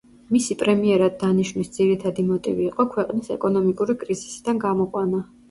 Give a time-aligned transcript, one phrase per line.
[0.35, 5.23] მისი პრემიერად დანიშვნის ძირითადი მოტივი იყო ქვეყნის ეკონომიკური კრიზისიდან გამოყვანა.